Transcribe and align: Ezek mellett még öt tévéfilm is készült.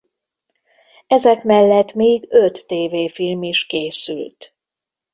Ezek 1.07 1.43
mellett 1.43 1.93
még 1.93 2.25
öt 2.29 2.67
tévéfilm 2.67 3.43
is 3.43 3.65
készült. 3.65 4.55